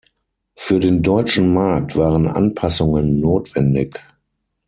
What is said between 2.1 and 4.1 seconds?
Anpassungen notwendig.